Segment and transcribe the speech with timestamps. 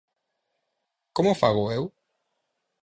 [1.15, 1.83] Como fago eu?